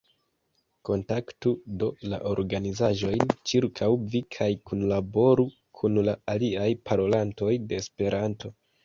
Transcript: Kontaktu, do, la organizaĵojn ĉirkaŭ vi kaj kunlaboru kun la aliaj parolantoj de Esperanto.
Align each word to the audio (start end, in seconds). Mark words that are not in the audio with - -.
Kontaktu, 0.87 1.51
do, 1.83 1.89
la 2.13 2.19
organizaĵojn 2.29 3.33
ĉirkaŭ 3.51 3.89
vi 4.13 4.21
kaj 4.37 4.47
kunlaboru 4.71 5.45
kun 5.81 6.01
la 6.09 6.17
aliaj 6.37 6.67
parolantoj 6.89 7.53
de 7.69 7.79
Esperanto. 7.85 8.53